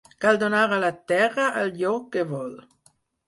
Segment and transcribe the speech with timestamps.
[0.23, 2.51] Cal donar a la terra allò que vol.